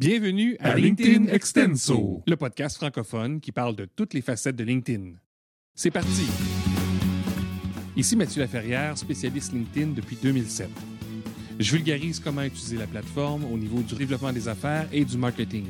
[0.00, 4.54] Bienvenue à, À LinkedIn, LinkedIn Extenso, le podcast francophone qui parle de toutes les facettes
[4.54, 5.14] de LinkedIn.
[5.74, 6.22] C'est parti!
[7.96, 10.68] Ici Mathieu Laferrière, spécialiste LinkedIn depuis 2007.
[11.58, 15.66] Je vulgarise comment utiliser la plateforme au niveau du développement des affaires et du marketing.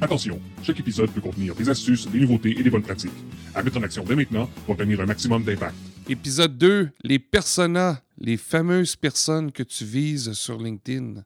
[0.00, 3.12] Attention, chaque épisode peut contenir des astuces, des nouveautés et des bonnes pratiques.
[3.54, 5.74] À mettre en action dès maintenant pour obtenir un maximum d'impact.
[6.08, 11.24] Épisode 2, les personas, les fameuses personnes que tu vises sur LinkedIn.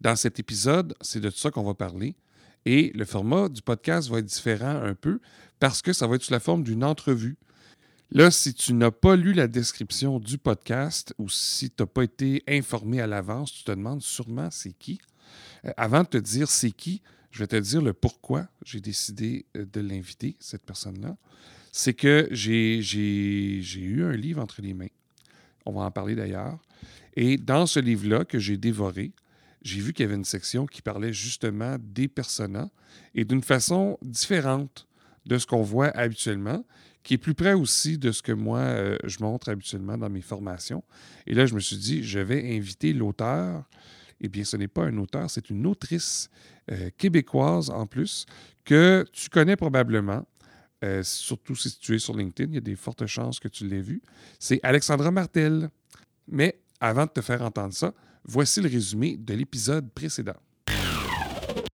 [0.00, 2.14] Dans cet épisode, c'est de ça qu'on va parler.
[2.64, 5.20] Et le format du podcast va être différent un peu
[5.58, 7.36] parce que ça va être sous la forme d'une entrevue.
[8.10, 12.02] Là, si tu n'as pas lu la description du podcast ou si tu n'as pas
[12.02, 15.00] été informé à l'avance, tu te demandes sûrement c'est qui.
[15.64, 19.46] Euh, avant de te dire c'est qui, je vais te dire le pourquoi j'ai décidé
[19.56, 21.16] euh, de l'inviter, cette personne-là.
[21.72, 24.88] C'est que j'ai eu un livre entre les mains.
[25.64, 26.58] On va en parler d'ailleurs.
[27.14, 29.12] Et dans ce livre-là que j'ai dévoré,
[29.62, 32.70] j'ai vu qu'il y avait une section qui parlait justement des personas
[33.14, 34.86] et d'une façon différente
[35.26, 36.64] de ce qu'on voit habituellement,
[37.02, 40.22] qui est plus près aussi de ce que moi, euh, je montre habituellement dans mes
[40.22, 40.82] formations.
[41.26, 43.64] Et là, je me suis dit, je vais inviter l'auteur.
[44.20, 46.28] Eh bien, ce n'est pas un auteur, c'est une autrice
[46.70, 48.26] euh, québécoise en plus,
[48.64, 50.26] que tu connais probablement,
[50.84, 53.66] euh, surtout si tu es sur LinkedIn, il y a des fortes chances que tu
[53.66, 54.02] l'aies vu.
[54.38, 55.70] C'est Alexandra Martel.
[56.28, 57.92] Mais avant de te faire entendre ça,
[58.24, 60.36] voici le résumé de l'épisode précédent.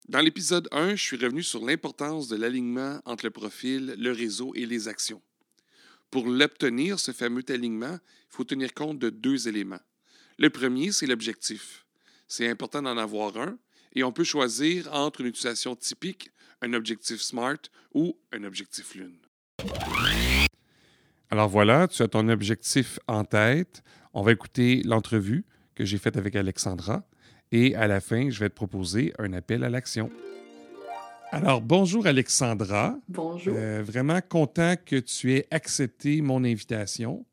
[0.09, 4.53] Dans l'épisode 1, je suis revenu sur l'importance de l'alignement entre le profil, le réseau
[4.55, 5.21] et les actions.
[6.09, 9.79] Pour l'obtenir, ce fameux alignement, il faut tenir compte de deux éléments.
[10.37, 11.85] Le premier, c'est l'objectif.
[12.27, 13.57] C'est important d'en avoir un
[13.93, 16.29] et on peut choisir entre une utilisation typique,
[16.61, 17.59] un objectif SMART
[17.93, 19.17] ou un objectif Lune.
[21.29, 23.81] Alors voilà, tu as ton objectif en tête.
[24.13, 25.45] On va écouter l'entrevue
[25.81, 27.03] que j'ai faite avec Alexandra
[27.51, 30.11] et à la fin, je vais te proposer un appel à l'action.
[31.31, 32.99] Alors bonjour Alexandra.
[33.09, 33.55] Bonjour.
[33.57, 37.25] Euh, vraiment content que tu aies accepté mon invitation.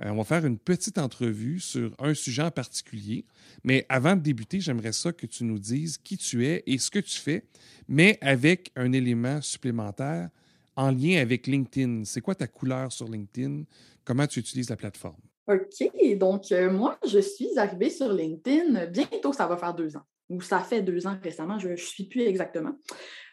[0.00, 3.24] Euh, on va faire une petite entrevue sur un sujet en particulier.
[3.64, 6.92] Mais avant de débuter, j'aimerais ça que tu nous dises qui tu es et ce
[6.92, 7.42] que tu fais,
[7.88, 10.28] mais avec un élément supplémentaire
[10.76, 12.04] en lien avec LinkedIn.
[12.04, 13.64] C'est quoi ta couleur sur LinkedIn?
[14.04, 15.16] Comment tu utilises la plateforme?
[15.48, 18.86] OK, donc euh, moi, je suis arrivée sur LinkedIn.
[18.86, 20.02] Bientôt, ça va faire deux ans.
[20.28, 22.72] Ou ça fait deux ans récemment, je ne suis plus exactement.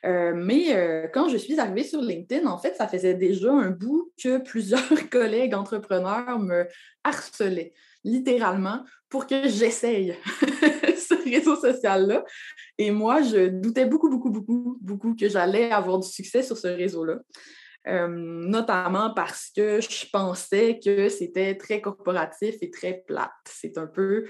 [0.06, 3.72] Euh, mais euh, quand je suis arrivée sur LinkedIn, en fait, ça faisait déjà un
[3.72, 6.68] bout que plusieurs collègues entrepreneurs me
[7.04, 7.74] harcelaient,
[8.06, 12.24] littéralement, pour que j'essaye ce réseau social-là.
[12.78, 16.68] Et moi, je doutais beaucoup, beaucoup, beaucoup, beaucoup que j'allais avoir du succès sur ce
[16.68, 17.20] réseau-là.
[17.88, 23.30] Euh, notamment parce que je pensais que c'était très corporatif et très plate.
[23.46, 24.26] C'est un peu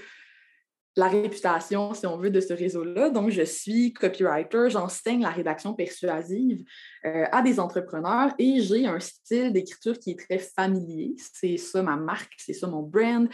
[0.96, 3.10] la réputation, si on veut, de ce réseau-là.
[3.10, 6.64] Donc, je suis copywriter, j'enseigne la rédaction persuasive
[7.04, 11.14] euh, à des entrepreneurs et j'ai un style d'écriture qui est très familier.
[11.18, 13.28] C'est ça ma marque, c'est ça mon brand.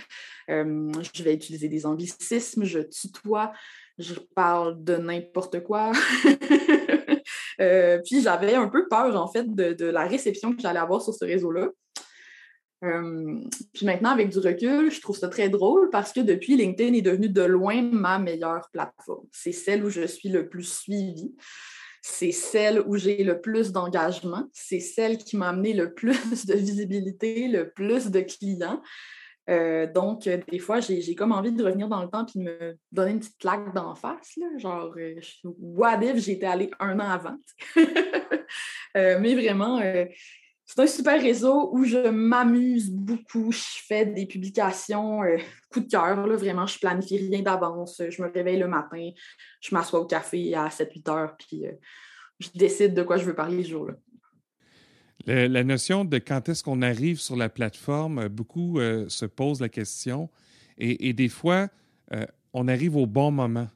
[0.51, 3.53] Euh, je vais utiliser des anglicismes, je tutoie,
[3.97, 5.93] je parle de n'importe quoi.
[7.63, 11.15] Euh, puis j'avais un peu peur, en fait, de, la réception que j'allais avoir sur
[11.15, 11.69] ce réseau-là.
[12.85, 13.39] Euh,
[13.73, 17.03] puis maintenant, avec du recul, je trouve ça très drôle parce que depuis, LinkedIn est
[17.03, 19.27] devenu de loin ma meilleure plateforme.
[19.31, 21.35] C'est celle où je suis le plus suivie.
[22.05, 24.49] C'est celle où j'ai le plus d'engagement.
[24.53, 28.83] C'est celle qui m'a amené le plus de visibilité, le plus de clients.
[29.51, 32.45] Euh, donc, euh, des fois, j'ai comme envie de revenir dans le temps et de
[32.45, 34.37] me donner une petite claque d'en face.
[34.37, 35.15] Là, genre, euh,
[35.45, 37.37] what if j'étais allée un an avant?
[38.95, 39.81] Euh, mais vraiment,
[40.67, 43.51] c'est un super réseau où je m'amuse beaucoup.
[43.51, 45.21] Je fais des publications
[45.73, 46.27] coup de cœur.
[46.27, 48.03] Là, vraiment, je planifie rien d'avance.
[48.07, 49.09] Je me réveille le matin,
[49.63, 51.65] je m'assois au café à 7-8 heures, puis
[52.39, 53.95] je décide de quoi je veux parler ce jour-là.
[55.27, 59.25] Le- la notion de quand est-ce qu'on arrive sur la plateforme, euh, beaucoup euh, se
[59.27, 60.29] posent la question.
[60.79, 61.69] Et, et des fois,
[62.13, 63.69] euh, on arrive au bon moment.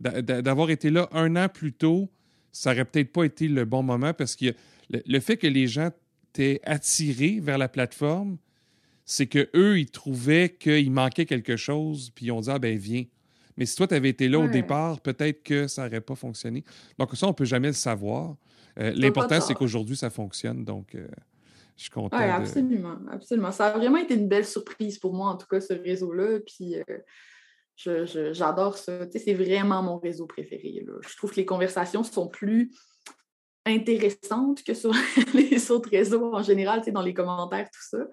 [0.00, 2.08] D'a- d'a- D'avoir été là un an plus tôt,
[2.52, 4.54] ça aurait peut-être pas été le bon moment parce que
[4.90, 5.90] le, le fait que les gens
[6.32, 8.38] t'aient attiré vers la plateforme,
[9.04, 12.76] c'est que eux ils trouvaient qu'il manquait quelque chose, puis ils ont dit Ah ben
[12.78, 13.04] viens.
[13.56, 16.62] Mais si toi, tu avais été là au départ, peut-être que ça n'aurait pas fonctionné.
[16.96, 18.36] Donc, ça, on ne peut jamais le savoir.
[18.78, 20.64] Euh, L'important, c'est qu'aujourd'hui, ça fonctionne.
[20.64, 21.06] Donc, euh,
[21.76, 22.16] je suis content.
[22.16, 23.52] Oui, de- absolument, absolument.
[23.52, 26.40] Ça a vraiment été une belle surprise pour moi, en tout cas, ce réseau-là.
[26.46, 29.06] Puis euh, j'adore ça.
[29.06, 30.82] Tu sais, c'est vraiment mon réseau préféré.
[30.86, 30.94] là.
[31.06, 32.72] Je trouve que les conversations sont plus
[33.66, 34.92] intéressantes que sur
[35.34, 38.06] les autres réseaux en général, tu sais, dans les commentaires, tout ça.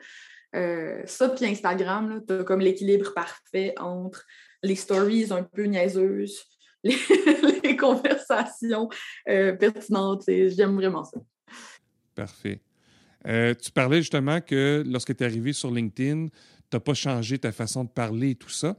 [0.55, 4.25] Euh, ça, puis Instagram, tu as comme l'équilibre parfait entre
[4.63, 6.45] les stories un peu niaiseuses,
[7.63, 8.89] les, conversations
[9.25, 10.23] pertinentes.
[10.27, 11.19] J'aime vraiment ça.
[12.15, 12.61] Parfait.
[13.25, 16.33] tu parlais justement que lorsque tu es arrivé sur LinkedIn, tu
[16.73, 18.77] n'as pas changé ta façon de parler et tout ça.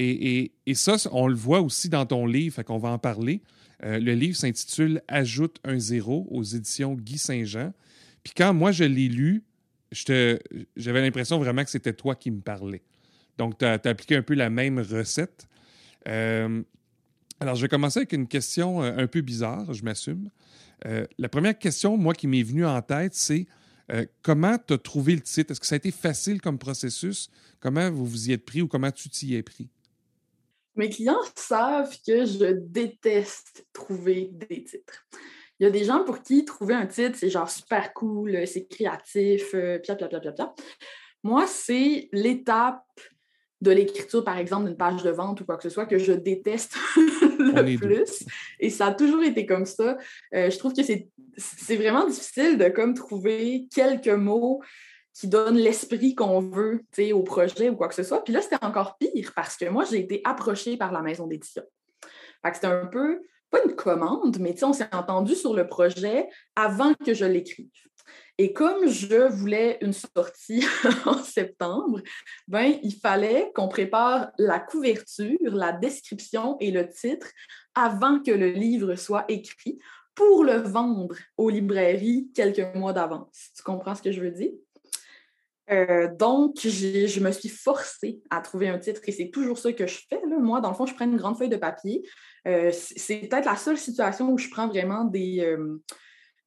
[0.00, 3.42] Et, ça, on le voit aussi dans ton livre, fait qu'on va en parler.
[3.84, 7.72] Euh, le livre s'intitule Ajoute un zéro aux éditions Guy Saint-Jean.
[8.22, 9.42] Puis quand moi je l'ai lu,
[9.90, 12.82] j'avais l'impression vraiment que c'était toi qui me parlais.
[13.38, 15.48] Donc, tu as, appliqué un peu la même recette.
[16.06, 16.62] Euh,
[17.40, 20.30] alors, je vais commencer avec une question euh, un peu bizarre, je m'assume.
[20.84, 23.46] la première question, moi, qui m'est venue en tête, c'est
[24.22, 25.50] comment tu as trouvé le titre?
[25.50, 27.30] Est-ce que ça a été facile comme processus?
[27.58, 29.68] Comment vous vous y êtes pris ou comment tu t'y es pris?
[30.76, 35.08] Mes clients savent que je déteste trouver des titres.
[35.58, 38.68] Il y a des gens pour qui trouver un titre, c'est genre super cool, c'est
[38.68, 40.54] créatif, euh, pia, pia, pia, pia.
[41.24, 42.84] Moi, c'est l'étape
[43.60, 46.12] de l'écriture, par exemple, d'une page de vente ou quoi que ce soit, que je
[46.12, 48.24] déteste le plus.
[48.60, 49.96] Et ça a toujours été comme ça.
[50.34, 54.60] Euh, je trouve que c'est vraiment difficile de comme trouver quelques mots
[55.12, 58.22] qui donne l'esprit qu'on veut au projet ou quoi que ce soit.
[58.22, 61.64] Puis là, c'était encore pire parce que moi, j'ai été approchée par la maison d'édition.
[62.42, 63.20] Fait que c'était un peu,
[63.50, 67.66] pas une commande, mais on s'est entendu sur le projet avant que je l'écrive.
[68.40, 70.64] Et comme je voulais une sortie
[71.06, 72.00] en septembre,
[72.46, 77.26] ben, il fallait qu'on prépare la couverture, la description et le titre
[77.74, 79.80] avant que le livre soit écrit
[80.14, 83.50] pour le vendre aux librairies quelques mois d'avance.
[83.56, 84.52] Tu comprends ce que je veux dire?
[85.70, 89.86] Euh, donc, je me suis forcée à trouver un titre et c'est toujours ça que
[89.86, 90.20] je fais.
[90.26, 92.08] Moi, dans le fond, je prends une grande feuille de papier.
[92.46, 95.82] Euh, c'est peut-être la seule situation où je prends vraiment des, euh,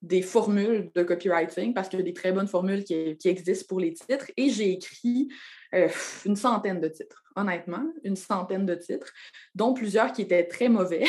[0.02, 3.80] des formules de copywriting parce qu'il y a des très bonnes formules qui, existent pour
[3.80, 5.30] les titres et j'ai écrit
[6.26, 9.14] une centaine de titres, honnêtement, une centaine de titres,
[9.56, 11.06] dont plusieurs qui étaient très mauvais.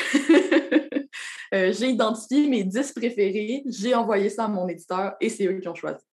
[1.53, 5.69] j'ai identifié mes dix préférés, j'ai envoyé ça à mon éditeur et c'est eux qui
[5.69, 6.05] ont choisi.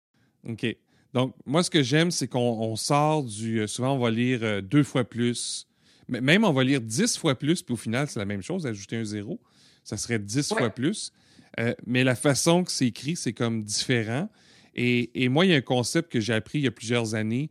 [0.48, 0.76] OK.
[1.14, 3.62] Donc, moi, ce que j'aime, c'est qu'on sort du.
[3.62, 5.68] Euh, souvent, on va lire euh, deux fois plus.
[6.08, 8.98] Même, on va lire dix fois plus, puis au final, c'est la même chose, ajouter
[8.98, 9.40] un zéro.
[9.84, 11.12] Ça serait dix fois plus.
[11.60, 14.30] Euh, mais la façon que c'est écrit, c'est comme différent.
[14.76, 17.50] Et, moi, il y a un concept que j'ai appris il y a plusieurs années.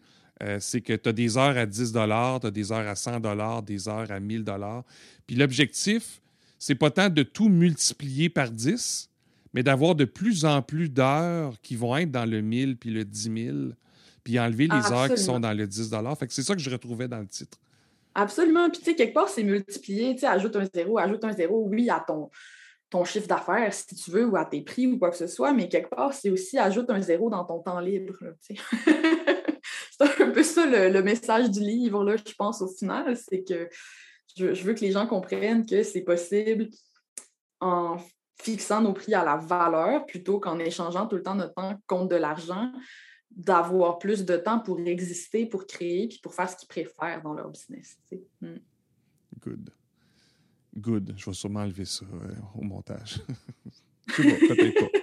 [0.60, 3.88] c'est que tu as des heures à 10 tu as des heures à 100 des
[3.88, 4.44] heures à 1000
[5.26, 6.22] Puis l'objectif,
[6.58, 9.10] c'est pas tant de tout multiplier par 10,
[9.52, 13.04] mais d'avoir de plus en plus d'heures qui vont être dans le 1000 puis le
[13.04, 13.56] 10 000,
[14.24, 16.70] puis enlever les heures qui sont dans le 10 Fait que c'est ça que je
[16.70, 17.58] retrouvais dans le titre.
[18.14, 18.68] Absolument.
[18.68, 20.14] Puis, tu sais, quelque part, c'est multiplié.
[20.14, 22.30] Tu sais, ajoute un zéro, ajoute un zéro, oui, à ton,
[22.90, 25.52] ton chiffre d'affaires, si tu veux, ou à tes prix ou quoi que ce soit,
[25.52, 28.14] mais quelque part, c'est aussi ajoute un zéro dans ton temps libre.
[28.40, 33.16] c'est un peu ça le, message du livre, là, je pense, au final.
[33.16, 33.68] C'est que
[34.36, 36.68] je, je, veux que les gens comprennent que c'est possible
[37.60, 37.98] en
[38.40, 42.08] fixant nos prix à la valeur plutôt qu'en échangeant tout le temps notre temps contre
[42.08, 42.72] de l'argent,
[43.30, 47.34] d'avoir plus de temps pour exister, pour créer, puis pour faire ce qu'ils préfèrent dans
[47.34, 47.98] leur business.
[48.40, 48.58] Hmm.
[49.40, 49.70] Good.
[50.78, 51.14] Good.
[51.16, 53.20] Je vais sûrement enlever ça euh, au montage.
[54.16, 54.98] c'est bon, peut-être pas.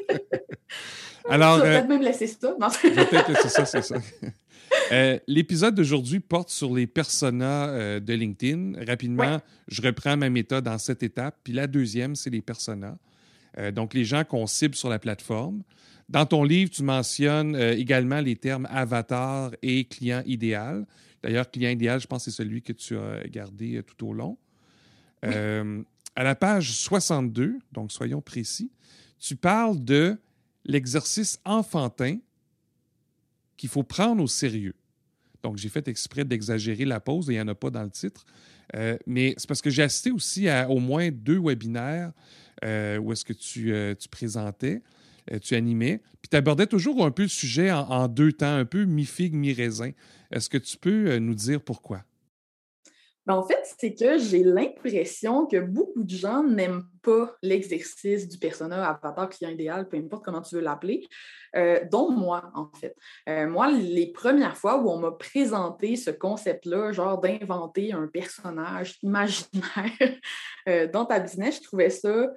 [1.30, 2.54] Alors, euh, peut-être même laisser ça.
[2.82, 3.96] peut-être laisser ça, c'est ça.
[4.92, 8.74] Euh, l'épisode d'aujourd'hui porte sur les personas de LinkedIn.
[8.86, 11.38] Rapidement, je reprends ma méthode en sept étapes.
[11.44, 12.98] Puis la deuxième, c'est les personas.
[13.58, 15.64] Euh, donc les gens qu'on cible sur la plateforme.
[16.08, 20.86] Dans ton livre, tu mentionnes également les termes avatar et client idéal.
[21.24, 24.38] D'ailleurs, client idéal, je pense que c'est celui que tu as gardé tout au long.
[25.26, 28.72] À la page 62, donc soyons précis,
[29.20, 30.18] tu parles de
[30.64, 32.18] l'exercice enfantin
[33.58, 34.76] qu'il faut prendre au sérieux.
[35.44, 38.26] Donc, j'ai fait exprès d'exagérer la pause, il n'y en a pas dans le titre.
[39.06, 42.12] mais c'est parce que j'ai assisté aussi à au moins deux webinaires
[42.64, 44.82] euh, où est-ce que tu, euh, présentais,
[45.32, 48.66] euh, tu animais, puis tu abordais toujours un peu le sujet en, deux temps, un
[48.66, 49.92] peu mi-figue, mi-raisin.
[50.32, 52.04] Est-ce que tu peux nous dire pourquoi?
[53.26, 58.38] Ben, en fait, c'est que j'ai l'impression que beaucoup de gens n'aiment pas l'exercice du
[58.38, 61.08] persona avatar client idéal, peu importe comment tu veux l'appeler,
[61.92, 62.96] dont moi, en fait.
[63.48, 70.20] moi, les premières fois où on m'a présenté ce concept-là, genre d'inventer un personnage imaginaire
[70.94, 72.28] dans ta business, je trouvais ça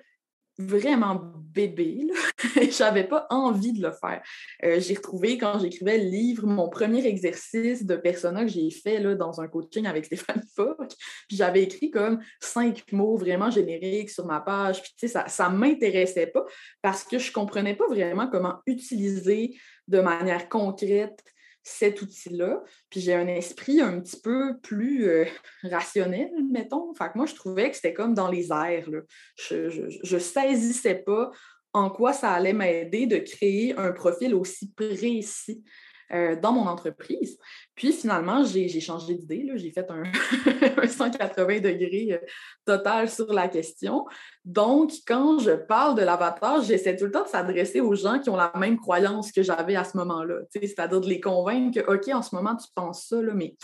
[0.59, 1.21] vraiment
[1.55, 2.09] bébé.
[2.71, 4.23] J'avais pas envie de le faire.
[4.65, 8.99] Euh, j'ai retrouvé, quand j'écrivais le livre, mon premier exercice de persona que j'ai fait
[8.99, 10.93] là, dans un coaching avec Stéphane Fock.
[11.31, 14.83] J'avais écrit comme cinq mots vraiment génériques sur ma page.
[14.83, 16.45] Puis ça ne m'intéressait pas
[16.83, 21.23] parce que je comprenais pas vraiment comment utiliser de manière concrète
[21.69, 22.63] cet outil-là.
[22.91, 25.25] Puis j'ai un esprit un petit peu plus euh,
[25.63, 26.93] rationnel, mettons.
[27.15, 28.89] Moi, je trouvais que c'était comme dans les airs.
[29.37, 31.31] Je ne saisissais pas
[31.73, 35.63] en quoi ça allait m'aider de créer un profil aussi précis
[36.13, 37.39] euh, dans mon entreprise.
[37.75, 39.51] Puis finalement, j'ai changé d'idée.
[39.57, 40.05] J'ai fait un,
[40.87, 42.27] 180 degrés euh,
[42.65, 44.07] total sur la question.
[44.45, 48.31] Donc, quand je parle de l'avatar, j'essaie tout le temps de s'adresser aux gens qui
[48.31, 50.37] ont la même croyance que j'avais à ce moment-là.
[50.51, 53.57] C'est-à-dire de les convaincre que, OK, en ce moment, tu penses ça, là, mais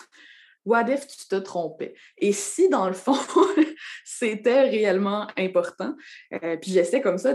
[0.65, 1.95] what if tu te trompais?
[2.19, 3.17] Et si, dans le fond,
[4.05, 5.95] c'était réellement important,
[6.35, 7.35] euh, puis j'essaie comme ça,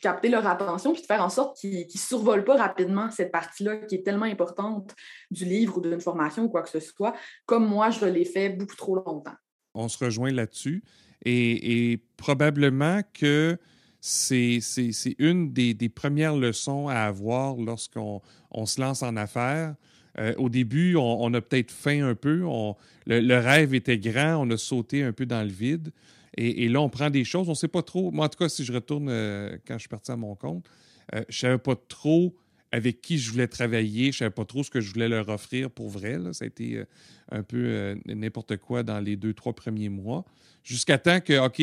[0.00, 3.76] capter leur attention puis de faire en sorte qu'ils ne survolent pas rapidement cette partie-là
[3.76, 4.94] qui est tellement importante
[5.30, 7.14] du livre ou d'une formation ou quoi que ce soit,
[7.46, 9.36] comme moi, je l'ai fait beaucoup trop longtemps.
[9.74, 10.82] On se rejoint là-dessus
[11.24, 13.58] et, probablement que
[14.00, 14.60] c'est
[15.18, 18.22] une des, premières leçons à avoir lorsqu'on
[18.64, 19.74] se lance en affaires.
[20.18, 22.44] Euh, au début, on, a peut-être faim un peu,
[23.06, 25.92] le, rêve était grand, on a sauté un peu dans le vide.
[26.36, 28.10] Et, là, on prend des choses, on ne sait pas trop.
[28.12, 30.64] Moi, en tout cas, si je retourne euh, quand je suis parti à mon compte,
[31.14, 32.36] euh, je ne savais pas trop
[32.72, 35.28] avec qui je voulais travailler, je ne savais pas trop ce que je voulais leur
[35.28, 36.18] offrir pour vrai.
[36.32, 36.84] Ça a été euh,
[37.32, 40.24] un peu n'importe quoi dans les deux, trois premiers mois.
[40.62, 41.60] Jusqu'à temps que, OK,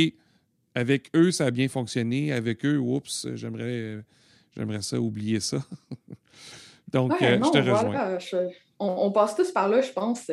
[0.75, 2.33] avec eux, ça a bien fonctionné.
[2.33, 4.03] Avec eux, oups, j'aimerais,
[4.53, 5.65] j'aimerais ça, oublier ça.
[6.91, 8.17] Donc, je te rejoins.
[8.79, 10.29] on, passe tous par là, je pense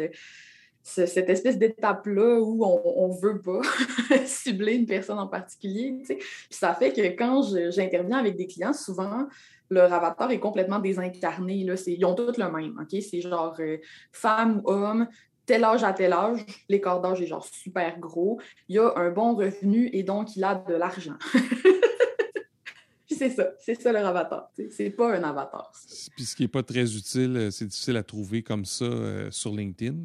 [0.84, 3.62] cette espèce d'étape-là où on ne veut pas
[4.26, 5.94] cibler une personne en particulier.
[6.06, 6.18] Puis
[6.50, 9.26] ça fait que quand j'interviens avec des clients, souvent,
[9.70, 11.64] leur avatar est complètement désincarné.
[11.64, 11.74] Là.
[11.86, 12.76] Ils ont tous le même.
[12.90, 13.78] C'est genre euh,
[14.12, 15.08] femme, homme,
[15.46, 16.44] tel âge à tel âge.
[16.68, 18.38] L'écart d'âge est genre super gros.
[18.68, 21.16] Il a un bon revenu et donc il a de l'argent.
[23.10, 24.50] c'est ça, c'est ça leur avatar.
[24.70, 25.72] C'est pas un avatar.
[26.14, 29.30] Puis ce qui n'est pas très utile, euh, c'est difficile à trouver comme ça euh,
[29.30, 29.96] sur LinkedIn.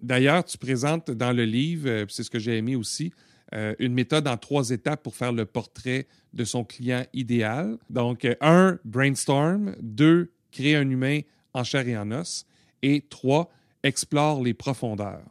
[0.00, 3.12] D'ailleurs, tu présentes dans le livre, euh, c'est ce que j'ai aimé aussi,
[3.54, 7.78] euh, une méthode en trois étapes pour faire le portrait de son client idéal.
[7.90, 9.74] Donc, euh, un, brainstorm.
[9.80, 11.20] Deux, créer un humain
[11.52, 12.46] en chair et en os.
[12.82, 13.50] Et trois,
[13.82, 15.24] explore les profondeurs.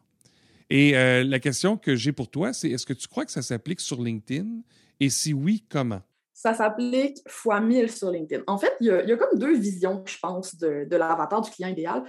[0.70, 3.80] Et la question que j'ai pour toi, c'est est-ce que tu crois que ça s'applique
[3.80, 4.48] sur LinkedIn?
[5.00, 6.02] Et si oui, comment?
[6.34, 8.44] Ça s'applique fois mille sur LinkedIn.
[8.48, 11.70] En fait, il y, a, comme deux visions, je pense, de, de l'avatar du client
[11.70, 12.04] idéal.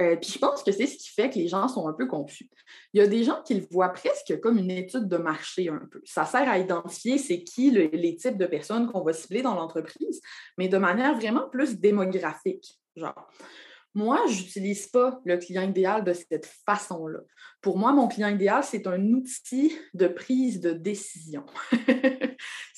[0.00, 2.06] Euh, puis je pense que c'est ce qui fait que les gens sont un peu
[2.06, 2.50] confus.
[2.92, 5.86] Il y a des gens qui le voient presque comme une étude de marché un
[5.90, 6.00] peu.
[6.04, 10.20] Ça sert à identifier c'est qui les types de personnes qu'on va cibler dans l'entreprise,
[10.58, 12.80] mais de manière vraiment plus démographique.
[12.96, 13.28] Genre,
[13.94, 17.20] moi, je n'utilise pas le client idéal de cette façon-là.
[17.60, 21.46] Pour moi, mon client idéal, c'est un outil de prise de décision.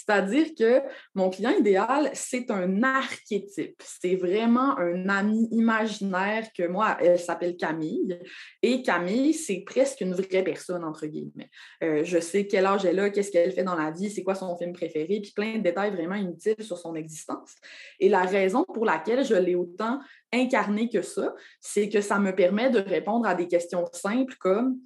[0.07, 0.83] C'est-à-dire que
[1.15, 3.83] mon client idéal, c'est un archétype.
[3.85, 8.17] C'est vraiment un ami imaginaire que moi, elle s'appelle Camille.
[8.63, 11.51] Et Camille, c'est presque une vraie personne, entre guillemets.
[11.83, 14.37] Euh, je sais quel âge elle a, qu'est-ce qu'elle fait dans la vie, c'est quoi
[14.37, 17.55] son film préféré, puis plein de détails vraiment inutiles sur son existence.
[17.99, 19.99] Et la raison pour laquelle je l'ai autant
[20.33, 24.79] incarné que ça, c'est que ça me permet de répondre à des questions simples comme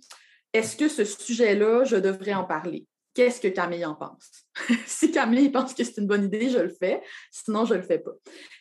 [0.52, 2.87] est-ce que ce sujet-là, je devrais en parler?
[3.14, 4.47] Qu'est-ce que Camille en pense?
[4.87, 7.02] si Camille pense que c'est une bonne idée, je le fais.
[7.31, 8.12] Sinon, je ne le fais pas.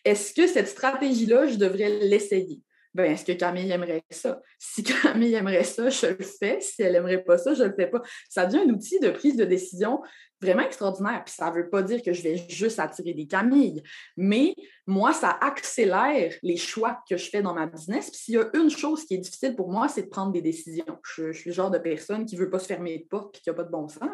[0.06, 2.62] Est-ce que cette stratégie-là, je devrais l'essayer?
[2.96, 4.42] Ben, est-ce que Camille aimerait ça?
[4.58, 6.60] Si Camille aimerait ça, je le fais.
[6.60, 8.02] Si elle n'aimerait pas ça, je ne le fais pas.
[8.30, 10.02] Ça devient un outil de prise de décision
[10.42, 11.24] vraiment extraordinaire.
[11.26, 13.84] Puis ça ne veut pas dire que je vais juste attirer des Camilles,
[14.18, 14.56] mais
[14.88, 18.10] moi, ça accélère les choix que je fais dans ma business.
[18.10, 20.42] Puis s'il y a une chose qui est difficile pour moi, c'est de prendre des
[20.42, 20.98] décisions.
[21.16, 23.42] Je, suis le genre de personne qui ne veut pas se fermer de porte puis
[23.42, 24.10] qui n'a pas de bon sens.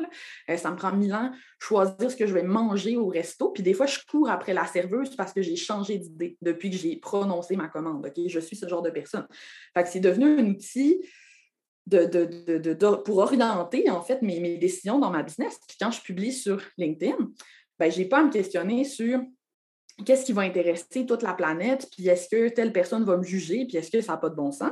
[0.50, 3.52] Euh, ça me prend mille ans choisir ce que je vais manger au resto.
[3.52, 6.78] Puis des fois, je cours après la serveuse parce que j'ai changé d'idée depuis que
[6.78, 8.06] j'ai prononcé ma commande.
[8.06, 9.28] Ok, Je suis ce genre de personne.
[9.74, 11.02] Fait que c'est devenu un outil
[11.88, 12.74] de,
[13.04, 15.60] pour orienter en fait mes, décisions dans ma business.
[15.68, 17.16] Puis quand je publie sur LinkedIn,
[17.80, 19.20] ben, je n'ai pas à me questionner sur
[20.06, 23.66] qu'est-ce qui va intéresser toute la planète, puis est-ce que telle personne va me juger,
[23.66, 24.72] puis est-ce que ça n'a pas de bon sens.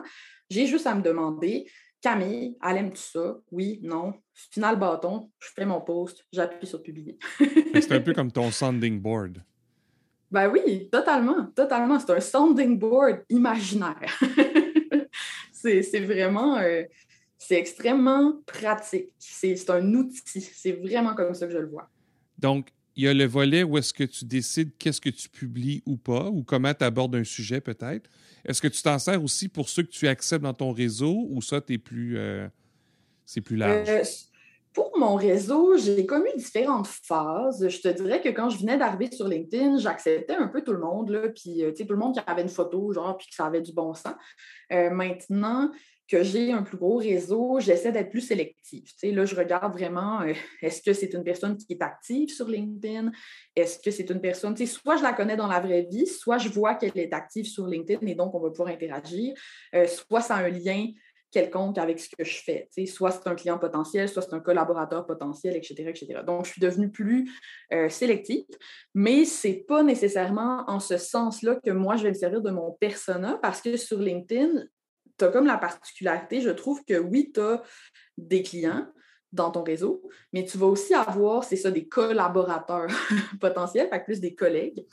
[0.49, 1.65] J'ai juste à me demander,
[2.01, 3.37] Camille, elle aime tout ça?
[3.51, 4.13] Oui, non.
[4.33, 7.17] Final bâton, je fais mon post, j'appuie sur publier.
[7.39, 9.41] c'est un peu comme ton sounding board.
[10.29, 11.99] Ben oui, totalement, totalement.
[11.99, 14.19] C'est un sounding board imaginaire.
[15.63, 16.83] c'est vraiment, euh,
[17.37, 19.09] c'est extrêmement pratique.
[19.17, 20.41] C'est un outil.
[20.41, 21.89] C'est vraiment comme ça que je le vois.
[22.37, 25.81] Donc, il y a le volet où est-ce que tu décides qu'est-ce que tu publies
[25.85, 28.09] ou pas, ou comment tu abordes un sujet peut-être.
[28.45, 31.41] Est-ce que tu t'en sers aussi pour ceux que tu acceptes dans ton réseau ou
[31.41, 32.47] ça, es plus, euh,
[33.25, 33.89] c'est plus large?
[33.89, 34.03] Euh,
[34.73, 37.67] pour mon réseau, j'ai comme eu différentes phases.
[37.67, 40.79] Je te dirais que quand je venais d'arriver sur LinkedIn, j'acceptais un peu tout le
[40.79, 43.61] monde, là, puis tout le monde qui avait une photo, genre, puis que ça avait
[43.61, 44.15] du bon sens.
[44.69, 45.69] maintenant,
[46.07, 48.83] que j'ai un plus gros réseau, j'essaie d'être plus sélective.
[49.03, 53.11] là, je regarde vraiment, euh, est-ce que c'est une personne qui est active sur LinkedIn?
[53.55, 56.49] Est-ce que c'est une personne, soit je la connais dans la vraie vie, soit je
[56.49, 59.33] vois qu'elle est active sur LinkedIn et donc on va pouvoir interagir,
[59.73, 60.87] euh, soit ça a un lien
[61.33, 62.69] quelconque avec ce que je fais.
[62.85, 66.21] Soit c'est un client potentiel, soit c'est un collaborateur potentiel, etc., etc.
[66.25, 67.29] Donc, je suis devenue plus
[67.73, 68.45] euh, sélective,
[68.93, 72.51] mais ce n'est pas nécessairement en ce sens-là que moi, je vais me servir de
[72.51, 74.63] mon persona parce que sur LinkedIn,
[75.17, 77.61] tu as comme la particularité, je trouve que oui, tu as
[78.17, 78.87] des clients
[79.31, 82.87] dans ton réseau, mais tu vas aussi avoir, c'est ça, des collaborateurs
[83.41, 84.85] potentiels, fait plus des collègues.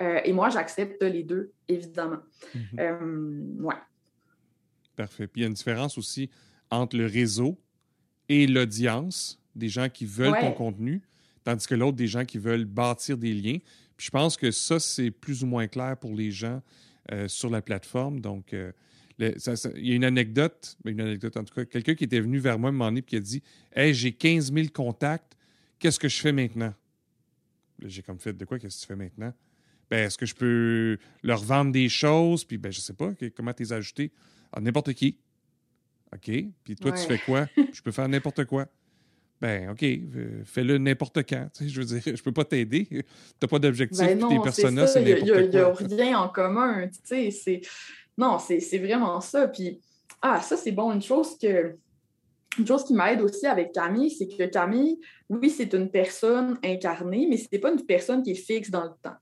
[0.00, 2.20] Euh, et moi, j'accepte les deux, évidemment.
[2.54, 2.80] Mhm.
[2.80, 3.76] Euh, ouais.
[4.96, 5.26] Parfait.
[5.26, 6.30] Puis il y a une différence aussi
[6.70, 7.58] entre le réseau
[8.28, 11.02] et l'audience, des gens qui veulent ton contenu,
[11.44, 13.58] tandis que l'autre, des gens qui veulent bâtir des liens.
[13.96, 16.62] Puis je pense que ça, c'est plus ou moins clair pour les gens
[17.10, 18.20] euh, sur la plateforme.
[18.20, 18.54] Donc,
[19.18, 22.38] il y a une anecdote, ben, une anecdote en tout cas, quelqu'un qui était venu
[22.38, 23.42] vers moi un moment donné et qui a dit
[23.74, 25.36] Hey, j'ai 15 000 contacts,
[25.78, 26.74] qu'est-ce que je fais maintenant
[27.84, 29.32] J'ai comme fait De quoi Qu'est-ce que tu fais maintenant
[29.90, 32.44] ben, Est-ce que je peux leur vendre des choses?
[32.44, 34.12] Puis, ben, je sais pas, comment t'es ajouté?
[34.52, 35.18] À n'importe qui.
[36.14, 36.30] OK.
[36.64, 37.46] Puis toi, tu fais quoi?
[37.72, 38.66] Je peux faire n'importe quoi.
[39.40, 41.48] Ben, OK, euh, fais-le n'importe quand.
[41.60, 42.86] je veux dire, je peux pas t'aider.
[42.86, 43.04] Tu
[43.42, 43.98] n'as pas d'objectif.
[43.98, 45.40] Ben tes personnages, c'est n'importe quoi.
[45.40, 46.86] Il n'y a, rien en commun.
[46.86, 47.60] Tu sais, c'est
[48.16, 49.48] non, c'est vraiment ça.
[49.48, 49.80] Puis,
[50.20, 50.92] ah, ça, c'est bon.
[50.92, 51.76] Une chose que.
[52.58, 57.26] Une chose qui m'aide aussi avec Camille, c'est que Camille, oui, c'est une personne incarnée,
[57.28, 59.16] mais ce n'est pas une personne qui est fixe dans le temps.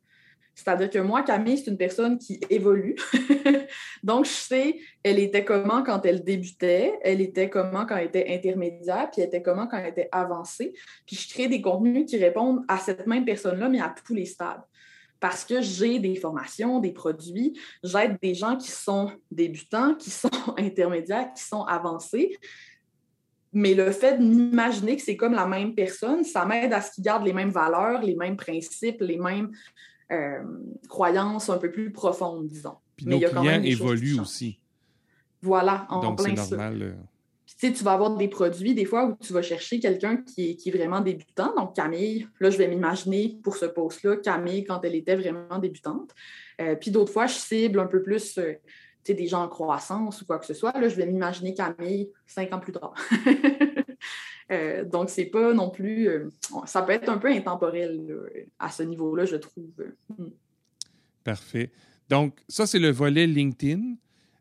[0.62, 2.94] C'est-à-dire que moi, Camille, c'est une personne qui évolue.
[4.02, 8.26] Donc, je sais, elle était comment quand elle débutait, elle était comment quand elle était
[8.28, 10.74] intermédiaire, puis elle était comment quand elle était avancée.
[11.06, 14.26] Puis je crée des contenus qui répondent à cette même personne-là, mais à tous les
[14.26, 14.60] stades
[15.18, 17.52] parce que j'ai des formations, des produits,
[17.84, 22.38] j'aide des gens qui sont débutants, qui sont intermédiaires, qui sont avancés.
[23.52, 26.92] Mais le fait de m'imaginer que c'est comme la même personne, ça m'aide à ce
[26.92, 29.50] qu'ils gardent les mêmes valeurs, les mêmes principes, les mêmes
[30.10, 30.42] euh,
[30.88, 32.76] croyances un peu plus profondes, disons.
[32.96, 34.60] Puis nos clients évoluent aussi.
[35.42, 36.92] Voilà, en Donc, plein normal, euh,
[37.68, 41.00] tu vas avoir des produits, des fois, où tu vas chercher quelqu'un qui est, vraiment
[41.00, 41.54] débutant.
[41.56, 46.14] Donc, Camille, là, je vais m'imaginer pour ce poste-là, Camille, quand elle était vraiment débutante.
[46.60, 48.54] Euh, puis d'autres fois, je cible un peu plus euh,
[49.08, 50.72] des gens en croissance ou quoi que ce soit.
[50.78, 52.94] Là, je vais m'imaginer Camille cinq ans plus tard.
[54.50, 56.08] euh, donc, c'est pas non plus.
[56.08, 56.30] Euh,
[56.66, 58.00] ça peut être un peu intemporel
[58.58, 59.70] à ce niveau-là, je trouve.
[60.08, 60.30] Hmm.
[61.24, 61.70] Parfait.
[62.08, 63.94] Donc, ça, c'est le volet LinkedIn.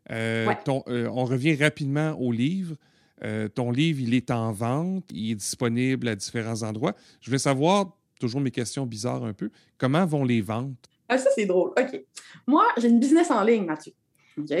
[0.08, 2.76] on revient rapidement au livre.
[3.22, 6.94] Euh, ton livre, il est en vente, il est disponible à différents endroits.
[7.20, 10.88] Je veux savoir, toujours mes questions bizarres un peu, comment vont les ventes?
[11.08, 11.72] Ah, ça, c'est drôle.
[11.78, 12.04] OK.
[12.46, 13.92] Moi, j'ai une business en ligne, Mathieu.
[14.38, 14.54] OK?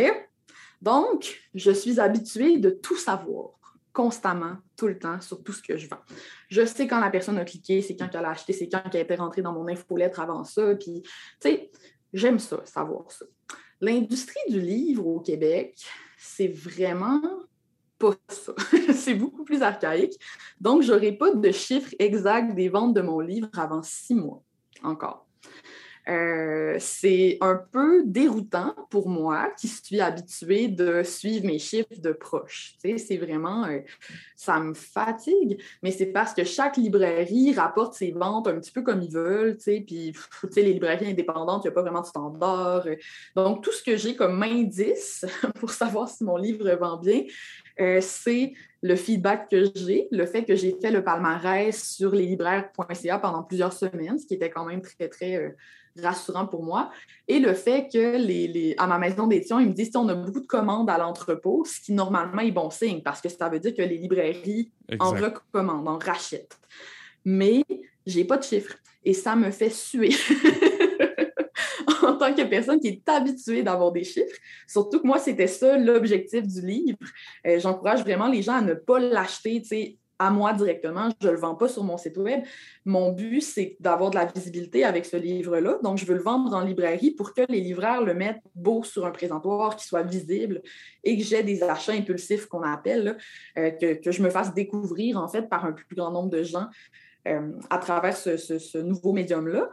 [0.82, 3.59] Donc, je suis habituée de tout savoir
[3.92, 6.00] constamment, tout le temps, sur tout ce que je vends.
[6.48, 9.00] Je sais quand la personne a cliqué, c'est quand elle a acheté, c'est quand elle
[9.00, 10.74] a été rentrée dans mon infolettre avant ça.
[10.76, 11.02] Puis,
[11.40, 11.58] tu
[12.12, 13.26] j'aime ça, savoir ça.
[13.80, 15.76] L'industrie du livre au Québec,
[16.18, 17.22] c'est vraiment
[17.98, 18.52] pas ça.
[18.94, 20.14] c'est beaucoup plus archaïque.
[20.60, 24.42] Donc, je n'aurai pas de chiffre exact des ventes de mon livre avant six mois
[24.82, 25.26] encore.
[26.08, 32.12] Euh, c'est un peu déroutant pour moi qui suis habituée de suivre mes chiffres de
[32.12, 32.74] proche.
[32.82, 33.80] c'est vraiment, euh,
[34.34, 38.82] ça me fatigue, mais c'est parce que chaque librairie rapporte ses ventes un petit peu
[38.82, 40.14] comme ils veulent, puis
[40.56, 42.86] les librairies indépendantes, il n'y a pas vraiment de standard.
[43.36, 45.24] Donc, tout ce que j'ai comme indice
[45.60, 47.22] pour savoir si mon livre vend bien,
[47.80, 53.18] euh, c'est le feedback que j'ai, le fait que j'ai fait le palmarès sur leslibraires.ca
[53.18, 55.50] pendant plusieurs semaines, ce qui était quand même très, très euh,
[55.98, 56.90] rassurant pour moi,
[57.28, 60.40] et le fait que les, à ma maison d'édition, ils me disent on a beaucoup
[60.40, 63.74] de commandes à l'entrepôt, ce qui normalement est bon signe parce que ça veut dire
[63.74, 66.58] que les librairies en recommandent, en rachètent.
[67.24, 67.64] Mais
[68.06, 70.10] j'ai pas de chiffres et ça me fait suer.
[72.02, 74.36] en tant que personne qui est habituée d'avoir des chiffres.
[74.66, 76.98] Surtout que moi, c'était ça l'objectif du livre.
[77.46, 79.62] Euh, j'encourage vraiment les gens à ne pas l'acheter,
[80.20, 81.08] à moi directement.
[81.20, 82.42] Je ne le vends pas sur mon site web.
[82.84, 85.78] Mon but, c'est d'avoir de la visibilité avec ce livre-là.
[85.82, 89.06] Donc, je veux le vendre en librairie pour que les libraires le mettent beau sur
[89.06, 90.60] un présentoir, qu'il soit visible
[91.02, 93.16] et que j'ai des achats impulsifs qu'on appelle,
[93.58, 96.66] euh, que, je me fasse découvrir en fait par un plus grand nombre de gens
[97.26, 99.70] euh, à travers ce nouveau médium-là.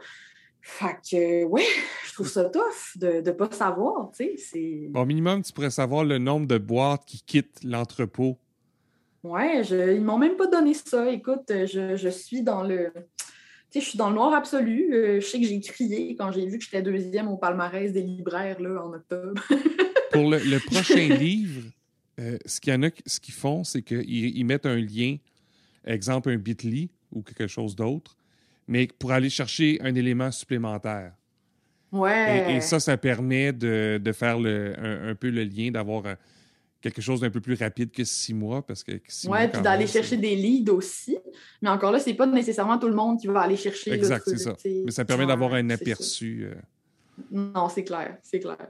[0.62, 1.64] Fait que, ouais,
[2.06, 4.90] je trouve ça tough de ne pas savoir, tu.
[4.94, 8.38] Au minimum, tu pourrais savoir le nombre de boîtes qui quittent l'entrepôt
[9.28, 11.10] Ouais, je, ils m'ont même pas donné ça.
[11.10, 12.90] Écoute, je, suis dans le.
[12.94, 13.00] Tu
[13.70, 14.94] sais, je suis dans le noir absolu.
[14.94, 18.02] Euh, je sais que j'ai crié quand j'ai vu que j'étais deuxième au palmarès des
[18.02, 19.42] libraires là, en octobre.
[20.12, 21.70] Pour le, prochain livre,
[22.18, 25.16] euh, ce qu'il y en a, ce qu'ils font, c'est qu'ils mettent un lien,
[25.84, 28.16] exemple un bit.ly ou quelque chose d'autre,
[28.66, 31.12] mais pour aller chercher un élément supplémentaire.
[31.92, 32.56] Ouais.
[32.56, 36.14] Et, ça, ça permet de, faire le, un, peu le lien, d'avoir euh,
[36.80, 38.64] quelque chose d'un peu plus rapide que six mois.
[38.64, 41.18] parce que Oui, puis d'aller chercher des leads aussi.
[41.62, 43.92] Mais encore là, c'est pas nécessairement tout le monde qui va aller chercher.
[43.92, 44.56] Exact, c'est ça.
[44.64, 46.44] Mais ça permet d'avoir un aperçu.
[46.44, 46.54] Euh.
[47.30, 48.68] Non, c'est clair, c'est clair.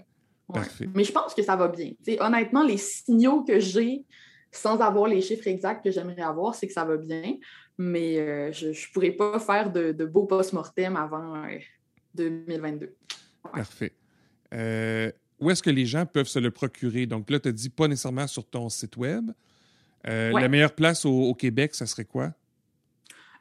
[0.52, 0.88] Parfait.
[0.94, 1.92] Mais je pense que ça va bien.
[2.20, 4.04] honnêtement, les signaux que j'ai,
[4.50, 7.36] sans avoir les chiffres exacts que j'aimerais avoir, c'est que ça va bien.
[7.76, 11.44] Mais euh, je ne pourrais pas faire de, beaux post-mortem avant
[12.14, 12.86] 2022.
[12.86, 13.92] Euh, Parfait
[15.40, 17.06] où est-ce que les gens peuvent se le procurer?
[17.06, 19.30] Donc là, tu as dit pas nécessairement sur ton site web.
[20.06, 22.30] Euh, la meilleure place au, Québec, ça serait quoi?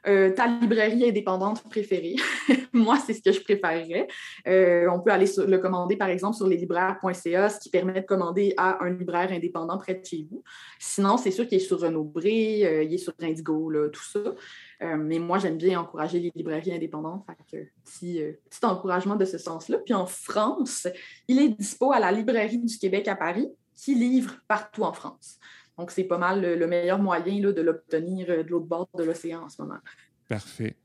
[0.06, 2.16] Euh, ta librairie indépendante préférée.
[2.72, 4.06] Moi, c'est ce que je préférerais.
[4.46, 8.54] Euh, on peut aller le commander, par exemple, sur leslibraires.ca, ce qui permet de commander
[8.56, 10.42] à un libraire indépendant près de chez vous.
[10.78, 14.20] Sinon, c'est sûr qu'il est sur Renaud Bré, il est sur Indigo, tout ça.
[14.82, 17.24] Euh, mais moi, j'aime bien encourager les librairies indépendantes.
[17.50, 17.58] Fait
[18.20, 19.78] euh, petit encouragement de ce sens-là.
[19.78, 20.86] Puis en France,
[21.26, 25.38] il est dispo à la Librairie du Québec à Paris, qui livre partout en France.
[25.76, 29.04] Donc, c'est pas mal le, meilleur moyen là, de l'obtenir euh, de l'autre bord de
[29.04, 29.78] l'océan en ce moment.
[30.28, 30.76] Parfait.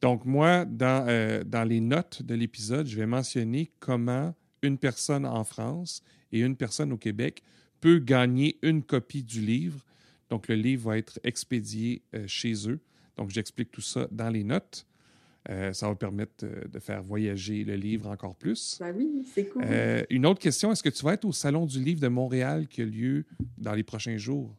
[0.00, 1.06] Donc, moi, dans,
[1.46, 6.56] dans les notes de l'épisode, je vais mentionner comment une personne en France et une
[6.56, 7.40] personne au Québec
[7.80, 9.84] peut gagner une copie du livre.
[10.28, 12.80] Donc, le livre va être expédié chez eux.
[13.16, 14.86] Donc, j'explique tout ça dans les notes.
[15.50, 18.78] Euh, ça va permettre euh, de faire voyager le livre encore plus.
[18.78, 19.64] Ben oui, c'est cool.
[19.66, 22.68] Euh, une autre question, est-ce que tu vas être au Salon du livre de Montréal
[22.68, 23.24] qui a lieu
[23.58, 24.54] dans les prochains jours?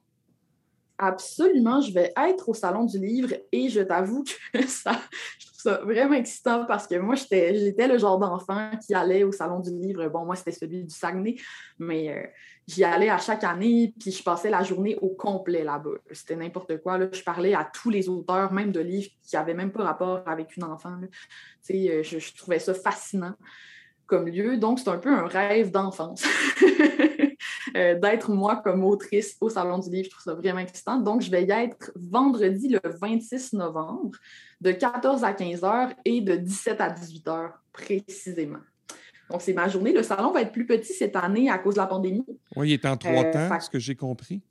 [0.97, 5.01] Absolument, je vais être au Salon du livre et je t'avoue que ça,
[5.39, 9.59] je ça vraiment excitant parce que moi, j'étais le genre d'enfant qui allait au Salon
[9.59, 10.07] du livre.
[10.09, 11.35] Bon, moi, c'était celui du Saguenay,
[11.79, 12.33] mais
[12.67, 15.97] j'y allais à chaque année, puis je passais la journée au complet là-bas.
[16.11, 16.97] C'était n'importe quoi.
[16.97, 17.07] Là.
[17.11, 20.55] Je parlais à tous les auteurs, même de livres qui n'avaient même pas rapport avec
[20.57, 20.97] une enfant.
[21.71, 23.35] Euh, je, trouvais ça fascinant
[24.05, 24.57] comme lieu.
[24.57, 26.23] Donc, c'est un peu un rêve d'enfance.
[27.75, 30.97] Euh, d'être moi comme autrice au Salon du Livre, je trouve ça vraiment excitant.
[30.97, 34.11] Donc, je vais y être vendredi le 26 novembre,
[34.61, 38.59] de 14 à 15 heures et de 17 à 18 heures précisément.
[39.29, 39.91] Donc, c'est ma journée.
[39.91, 42.25] Le salon va être plus petit cette année à cause de la pandémie.
[42.55, 44.41] Oui, il est en trois euh, temps, ce que j'ai compris.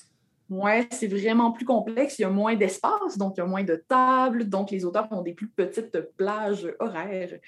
[0.55, 2.19] Oui, c'est vraiment plus complexe.
[2.19, 4.51] Il y a moins d'espace, donc il y a moins de tables.
[4.51, 7.39] Donc, les auteurs ont des plus petites plages horaires.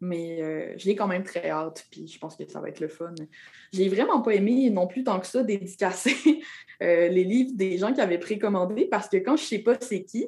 [0.00, 2.88] Mais euh, j'ai quand même très hâte, puis je pense que ça va être le
[2.88, 3.12] fun.
[3.70, 6.16] J'ai vraiment pas aimé non plus tant que ça dédicacer
[6.82, 10.04] euh, les livres des gens qui avaient précommandé parce que quand je sais pas c'est
[10.04, 10.26] qui,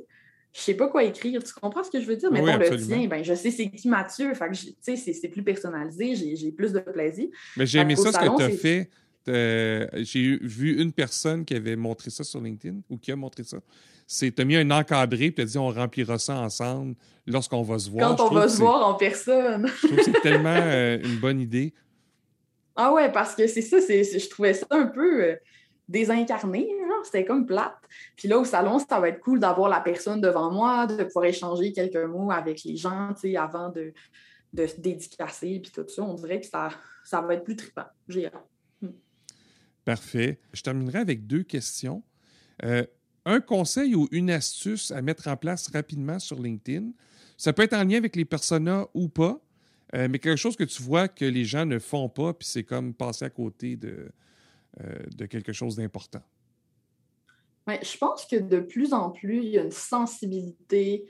[0.53, 1.43] je sais pas quoi écrire.
[1.43, 2.31] Tu comprends ce que je veux dire?
[2.31, 4.35] Mais oui, le tien, ben, je sais c'est qui Mathieu.
[4.35, 7.29] Fait que, c'est plus personnalisé, j'ai plus de plaisir.
[7.57, 8.91] Mais j'ai aimé ça, ce que tu as fait.
[9.27, 13.59] J'ai vu une personne qui avait montré ça sur LinkedIn ou qui a montré ça.
[14.07, 16.95] C'est, tu as mis un encadré, puis tu as dit on remplira ça ensemble
[17.27, 18.17] lorsqu'on va se voir.
[18.17, 19.67] Quand on va se voir en personne.
[19.67, 21.75] je trouve que c'est tellement euh, une bonne idée.
[22.77, 25.25] Ah ouais, parce que c'est ça, je trouvais ça un peu.
[25.25, 25.37] Euh,
[25.89, 26.69] désincarné,
[27.05, 27.77] c'était comme plate.
[28.17, 31.27] Puis là, au salon, ça va être cool d'avoir la personne devant moi, de pouvoir
[31.27, 33.93] échanger quelques mots avec les gens, tu sais, avant de,
[34.53, 36.03] de se dédicacer, puis tout ça.
[36.03, 36.71] On dirait que ça,
[37.05, 37.87] ça va être plus trippant.
[38.09, 38.31] J'ai hmm.
[39.87, 40.41] Parfait.
[40.53, 42.03] Je terminerai avec deux questions.
[42.65, 42.85] Euh,
[43.25, 46.91] un conseil ou une astuce à mettre en place rapidement sur LinkedIn?
[47.37, 49.41] Ça peut être en lien avec les personas ou pas,
[49.95, 52.65] euh, mais quelque chose que tu vois que les gens ne font pas, puis c'est
[52.65, 54.11] comme passer à côté de,
[54.81, 56.23] euh, de quelque chose d'important?
[57.69, 61.07] je pense que de plus en plus, il y a une sensibilité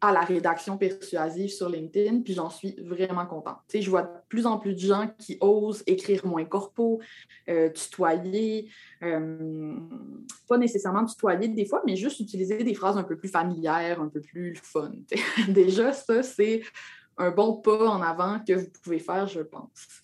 [0.00, 3.58] à la rédaction persuasive sur LinkedIn, puis j'en suis vraiment contente.
[3.72, 7.00] je vois de plus en plus de gens qui osent écrire moins corpo,
[7.48, 8.70] euh, tutoyer,
[9.02, 9.76] euh,
[10.48, 14.08] pas nécessairement tutoyer des fois, mais juste utiliser des phrases un peu plus familières, un
[14.08, 14.92] peu plus fun.
[15.48, 16.62] Déjà, ça, c'est
[17.16, 20.02] un bon pas en avant que vous pouvez faire, je pense.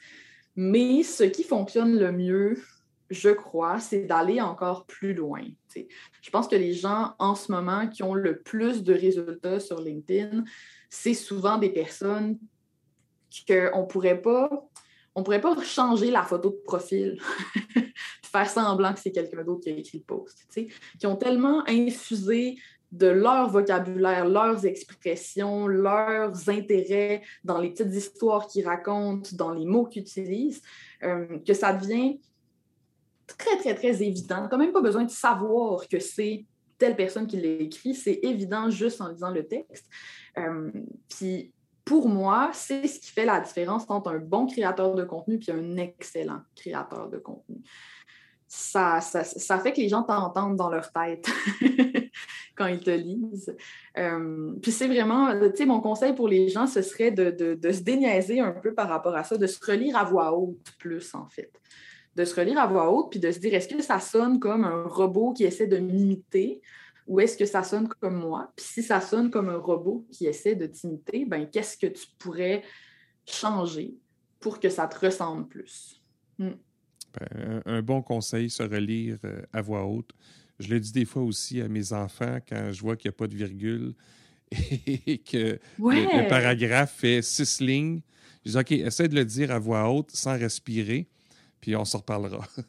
[0.57, 2.59] Mais ce qui fonctionne le mieux,
[3.15, 5.43] je crois, c'est d'aller encore plus loin.
[5.75, 9.81] Je pense que les gens en ce moment qui ont le plus de résultats sur
[9.81, 10.45] LinkedIn,
[10.91, 12.39] c'est souvent des personnes
[13.47, 14.69] qu'on ne pourrait pas
[15.17, 17.21] on changer la photo de profil,
[18.23, 20.47] faire semblant que c'est quelqu'un d'autre qui a écrit le post,
[20.99, 22.57] qui ont tellement infusé
[22.91, 29.67] de leur vocabulaire, leurs expressions, leurs intérêts dans les petites histoires qu'ils racontent, dans les
[29.67, 30.63] mots qu'ils utilisent,
[31.03, 32.21] euh, que ça devient
[33.27, 34.49] très, très, très évident.
[34.51, 36.45] N'as même pas besoin de savoir que c'est
[36.79, 39.87] telle personne qui l'a écrit, c'est évident juste en lisant le texte.
[40.39, 40.71] Euh,
[41.09, 41.53] puis
[41.85, 45.53] pour moi, c'est ce qui fait la différence entre un bon créateur de contenu et
[45.53, 47.57] un excellent créateur de contenu.
[48.47, 51.29] Ça, ça, fait que les gens t'entendent dans leur tête
[52.57, 53.55] quand ils te lisent.
[53.99, 57.73] Euh, puis c'est vraiment, tu sais, mon conseil pour les gens, ce serait de, de,
[57.73, 61.15] se déniaiser un peu par rapport à ça, de se relire à voix haute plus,
[61.15, 61.51] en fait.
[62.17, 64.65] De se relire à voix haute, puis de se dire, est-ce que ça sonne comme
[64.65, 66.61] un robot qui essaie de m'imiter
[67.07, 68.53] ou est-ce que ça sonne comme moi?
[68.57, 72.07] Puis si ça sonne comme un robot qui essaie de t'imiter, ben qu'est-ce que tu
[72.19, 72.63] pourrais
[73.27, 73.95] changer
[74.41, 76.01] pour que ça te ressemble plus?
[76.39, 76.53] Hmm.
[77.19, 80.11] Ben, un, bon conseil, se relire euh, à voix haute.
[80.59, 83.19] Je le dis des fois aussi à mes enfants quand je vois qu'il n'y a
[83.19, 83.95] pas de virgule
[84.51, 88.01] et que le, paragraphe fait six lignes.
[88.45, 91.09] Je dis OK, essaie de le dire à voix haute sans respirer,
[91.65, 92.47] puis on s'en reparlera.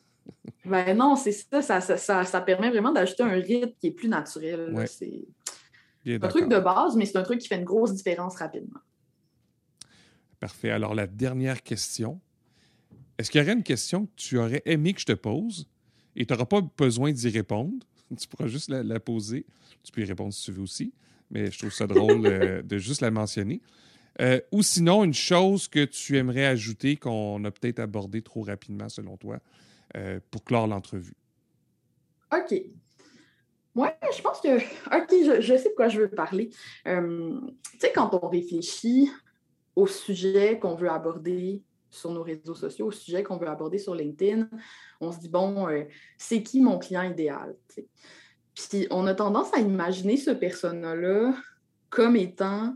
[0.63, 4.73] Ben non, c'est ça ça, permet vraiment d'ajouter un rythme qui est plus naturel.
[4.87, 5.27] C'est
[6.07, 8.79] un truc de base, mais c'est un truc qui fait une grosse différence rapidement.
[10.39, 10.71] Parfait.
[10.71, 12.19] Alors, la dernière question.
[13.19, 15.69] Est-ce qu'il y aurait une question que tu aurais aimé que je te pose
[16.15, 17.85] et tu n'auras pas besoin d'y répondre?
[18.19, 19.45] Tu pourras juste la, poser.
[19.83, 20.93] Tu peux y répondre si tu veux aussi,
[21.29, 23.61] mais je trouve ça drôle euh, de juste la mentionner.
[24.21, 28.89] Euh, ou sinon, une chose que tu aimerais ajouter qu'on a peut-être abordé trop rapidement
[28.89, 29.39] selon toi
[29.97, 31.15] euh, pour clore l'entrevue?
[32.33, 32.53] OK.
[33.75, 34.57] Oui, je pense que.
[34.95, 36.49] OK, je, sais de quoi je veux parler.
[36.87, 37.39] Euh,
[37.73, 39.09] tu sais, quand on réfléchit
[39.75, 43.95] au sujet qu'on veut aborder sur nos réseaux sociaux, au sujet qu'on veut aborder sur
[43.95, 44.49] LinkedIn,
[45.01, 45.67] on se dit, bon,
[46.17, 47.55] c'est qui mon client idéal?
[48.53, 51.33] Puis on a tendance à imaginer ce persona-là
[51.89, 52.75] comme étant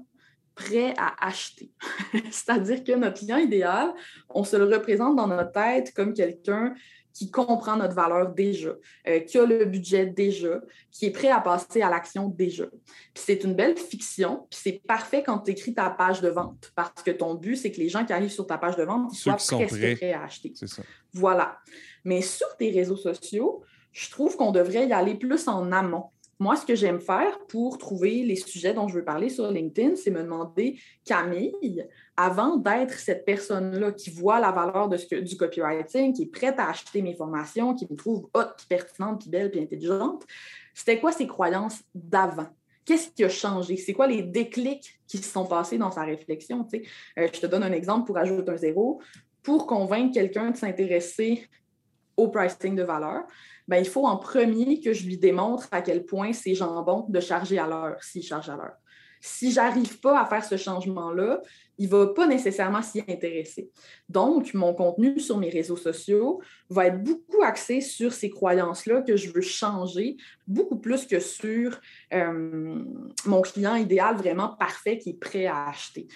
[0.60, 1.72] prêt à acheter.
[2.32, 3.94] C'est-à-dire que notre client idéal,
[4.30, 6.74] on se le représente dans notre tête comme quelqu'un
[7.14, 8.70] qui comprend notre valeur déjà,
[9.08, 12.66] euh, qui a le budget déjà, qui est prêt à passer à l'action déjà.
[13.14, 16.72] Puis c'est une belle fiction, puis c'est parfait quand tu écris ta page de vente,
[16.76, 19.12] parce que ton but, c'est que les gens qui arrivent sur ta page de vente,
[19.12, 20.14] ils soient presque prêts.
[20.14, 20.54] à acheter.
[20.56, 20.84] Ça.
[21.14, 21.58] Voilà.
[22.04, 26.12] Mais sur tes réseaux sociaux, je trouve qu'on devrait y aller plus en amont.
[26.42, 29.98] Moi, ce que j'aime faire pour trouver les sujets dont je veux parler sur LinkedIn,
[29.98, 36.24] c'est me demander, Camille, avant d'être cette personne-là qui voit la valeur du copywriting, qui
[36.24, 40.26] est prête à acheter mes formations, qui me trouve haute, pertinente, puis belle, puis intelligente,
[40.74, 42.48] c'était quoi ses croyances d'avant?
[42.86, 43.76] Qu'est-ce qui a changé?
[43.76, 46.66] C'est quoi les déclics qui se sont passés dans sa réflexion?
[46.74, 49.02] Euh, je te donne un exemple pour ajouter un zéro.
[49.44, 51.48] Pour convaincre quelqu'un de s'intéresser
[52.20, 53.24] au pricing de valeur,
[53.68, 57.20] ben, il faut en premier que je lui démontre à quel point c'est jambon de
[57.20, 58.78] charger à l'heure, s'il charge à l'heure.
[59.22, 61.42] Si j'arrive pas à faire ce changement-là,
[61.78, 63.70] il va pas nécessairement s'y intéresser.
[64.08, 69.18] Donc, mon contenu sur mes réseaux sociaux va être beaucoup axé sur ces croyances-là que
[69.18, 71.80] je veux changer, beaucoup plus que sur
[72.14, 72.84] euh,
[73.26, 76.08] mon client idéal vraiment parfait qui est prêt à acheter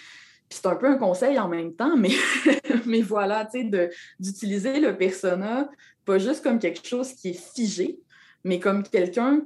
[0.54, 2.12] c'est un peu un conseil en même temps, mais,
[2.86, 3.90] mais voilà, tu sais,
[4.20, 5.70] d'utiliser le persona
[6.06, 8.00] pas juste comme quelque chose qui est figé,
[8.44, 9.42] mais comme quelqu'un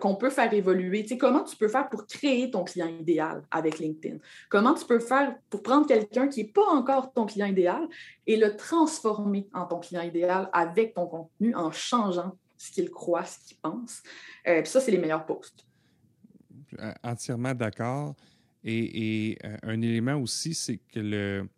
[0.00, 1.04] qu'on peut faire évoluer.
[1.04, 4.18] Tu comment tu peux faire pour créer ton client idéal avec LinkedIn?
[4.48, 7.88] Comment tu peux faire pour prendre quelqu'un qui n'est pas encore ton client idéal
[8.26, 13.24] et le transformer en ton client idéal avec ton contenu en changeant ce qu'il croit,
[13.24, 14.02] ce qu'il pense?
[14.46, 15.66] Euh, puis ça, c'est les meilleurs posts.
[16.78, 18.14] Euh, entièrement d'accord.
[18.64, 21.48] Et, euh, un élément aussi, c'est que le.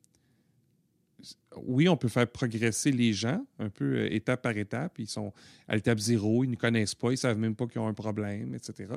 [1.56, 4.98] Oui, on peut faire progresser les gens un peu euh, étape par étape.
[4.98, 5.33] Ils sont
[5.68, 7.94] à l'étape zéro, ils ne connaissent pas, ils ne savent même pas qu'ils ont un
[7.94, 8.94] problème, etc.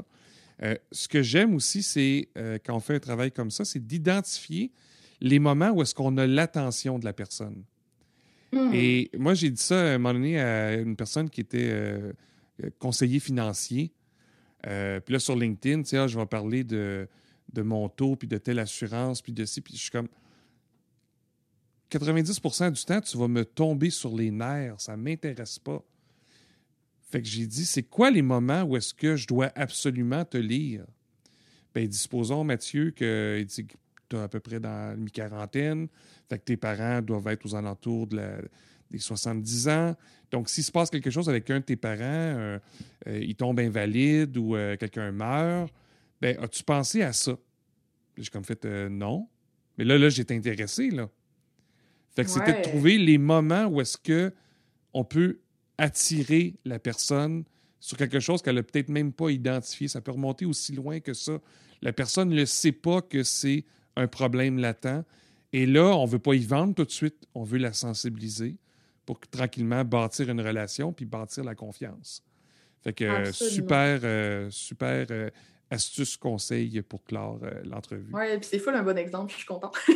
[0.61, 2.29] Euh, ce que j'aime aussi, c'est
[2.63, 4.71] quand on fait un travail comme ça, c'est d'identifier
[5.19, 7.63] les moments où est-ce qu'on a l'attention de la personne.
[8.51, 8.71] Hmm.
[8.73, 11.99] Et moi, j'ai dit ça à un moment donné à une personne qui était
[12.77, 13.91] conseiller financier.
[14.61, 17.07] puis là, sur LinkedIn, tu sais, ah, je vais parler de
[17.53, 20.07] de mon taux, puis de telle assurance, puis de ci, puis je suis comme
[21.97, 25.83] 90% du temps, tu vas me tomber sur les nerfs, ça ne m'intéresse pas.
[27.11, 30.37] Fait que j'ai dit, c'est quoi les moments où est-ce que je dois absolument te
[30.37, 30.85] lire?
[31.75, 33.67] Bien, disposons, Mathieu, que tu
[34.15, 35.87] es à peu près dans la mi-quarantaine,
[36.29, 38.19] fait que tes parents doivent être aux alentours de
[38.93, 39.95] des 70 ans.
[40.31, 42.59] Donc, s'il se passe quelque chose avec un de tes parents, euh,
[43.07, 45.73] euh, il tombe invalide ou euh, quelqu'un meurt,
[46.21, 47.35] ben, as-tu pensé à ça?
[48.17, 49.27] J'ai comme fait non.
[49.77, 51.09] Mais là, là, j'étais intéressé, là.
[52.15, 54.33] Fait que c'était de trouver les moments où est-ce que
[54.93, 55.39] on peut
[55.77, 57.43] attirer la personne
[57.79, 59.87] sur quelque chose qu'elle n'a peut-être même pas identifié.
[59.87, 61.39] Ça peut remonter aussi loin que ça.
[61.81, 65.03] La personne ne sait pas que c'est un problème latent.
[65.51, 67.27] Et là, on ne veut pas y vendre tout de suite.
[67.33, 68.55] On veut la sensibiliser
[69.05, 72.23] pour tranquillement bâtir une relation puis bâtir la confiance.
[72.81, 75.07] Fait que super, super
[75.73, 78.11] astuce, conseil pour clore l'entrevue.
[78.13, 79.71] Oui, puis c'est fou un bon exemple, je suis content.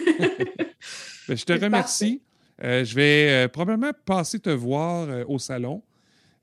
[1.28, 2.22] Ben, je te remercie.
[2.60, 5.84] je vais probablement passer te voir au salon.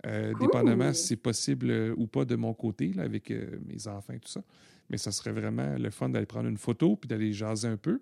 [0.02, 4.28] dépendamment si c'est possible ou pas de mon côté, là, avec mes enfants et tout
[4.28, 4.42] ça.
[4.90, 8.00] Mais ça serait vraiment le fun d'aller prendre une photo puis d'aller jaser un peu.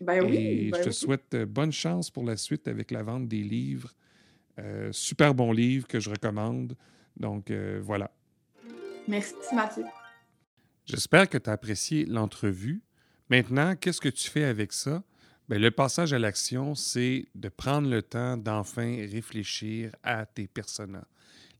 [0.00, 0.36] Ben oui.
[0.36, 3.42] Et ben je te souhaite euh, bonne chance pour la suite avec la vente des
[3.42, 3.94] livres.
[4.58, 6.76] Euh, super bon livre que je recommande.
[7.16, 8.10] Donc euh, voilà.
[9.06, 9.84] Merci Mathieu.
[10.88, 12.82] J'espère que tu as apprécié l'entrevue.
[13.28, 15.02] Maintenant, qu'est-ce que tu fais avec ça?
[15.46, 21.06] Bien, le passage à l'action, c'est de prendre le temps d'enfin réfléchir à tes personas.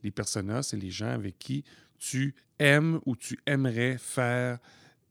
[0.02, 1.62] Les personas, c'est les gens avec qui
[1.98, 4.58] tu aimes ou tu aimerais faire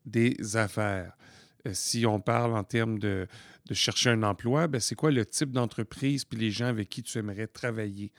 [0.04, 1.16] des affaires.
[1.68, 3.28] Euh, si on parle en termes de,
[3.72, 7.20] chercher un emploi, ben c'est quoi le type d'entreprise puis les gens avec qui tu
[7.20, 8.12] aimerais travailler?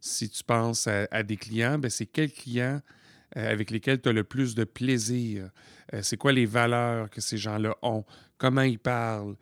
[0.00, 2.80] Si tu penses à, des clients, ben c'est quels clients
[3.34, 5.50] avec lesquels tu as le plus de plaisir?
[5.92, 8.04] Euh, c'est quoi les valeurs que ces gens-là ont?
[8.38, 9.36] Comment ils parlent?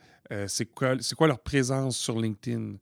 [0.47, 2.77] c'est quoi, quoi, leur présence sur LinkedIn?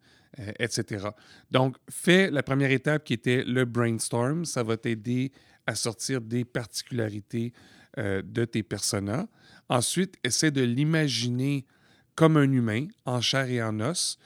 [0.60, 1.08] etc.
[1.50, 4.44] Donc, fais la première étape qui était le brainstorm.
[4.44, 5.32] Ça va t'aider
[5.66, 7.52] à sortir des particularités
[7.98, 9.26] de tes personas.
[9.68, 11.66] Ensuite, essaie de l'imaginer
[12.14, 14.18] comme un humain, en chair et en os.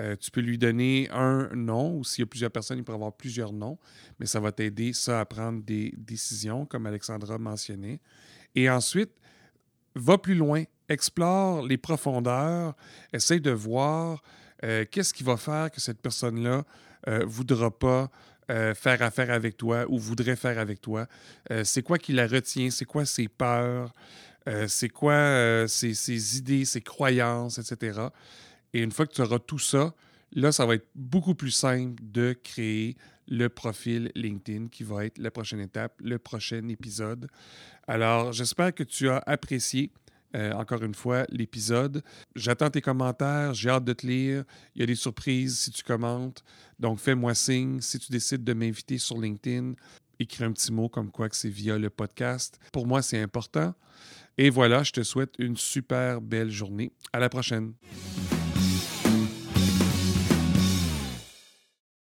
[0.00, 2.92] Euh, tu peux lui donner un nom, ou s'il y a plusieurs personnes, il peut
[2.92, 3.78] avoir plusieurs noms,
[4.18, 8.00] mais ça va t'aider ça à prendre des décisions, comme Alexandra mentionnait.
[8.54, 9.10] Et ensuite,
[9.94, 12.74] va plus loin, explore les profondeurs,
[13.12, 14.22] essaie de voir
[14.64, 16.64] euh, qu'est-ce qui va faire que cette personne-là
[17.06, 18.10] ne euh, voudra pas
[18.74, 21.06] faire affaire avec toi ou voudrait faire avec toi.
[21.62, 23.94] c'est quoi qui la retient, c'est quoi ses peurs?
[24.66, 28.08] C'est quoi ses, idées, ses croyances, etc.
[28.72, 29.94] Et une fois que tu auras tout ça,
[30.32, 32.96] là, ça va être beaucoup plus simple de créer
[33.28, 37.28] le profil LinkedIn qui va être la prochaine étape, le prochain épisode.
[37.86, 39.92] Alors, j'espère que tu as apprécié.
[40.36, 42.04] Euh, encore une fois, l'épisode.
[42.36, 44.44] J'attends tes commentaires, j'ai hâte de te lire.
[44.76, 46.44] Il y a des surprises si tu commentes.
[46.78, 47.80] Donc, fais-moi signe.
[47.80, 49.74] Si tu décides de m'inviter sur LinkedIn,
[50.20, 52.60] écris un petit mot comme quoi que c'est via le podcast.
[52.72, 53.74] Pour moi, c'est important.
[54.38, 56.92] Et voilà, je te souhaite une super belle journée.
[57.12, 57.72] À la prochaine.